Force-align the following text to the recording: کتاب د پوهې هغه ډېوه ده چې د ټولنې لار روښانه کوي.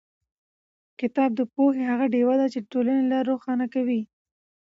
کتاب 0.99 1.29
د 1.35 1.41
پوهې 1.53 1.83
هغه 1.91 2.05
ډېوه 2.13 2.35
ده 2.41 2.47
چې 2.53 2.59
د 2.61 2.65
ټولنې 2.73 3.03
لار 3.11 3.23
روښانه 3.31 3.65
کوي. 3.73 4.01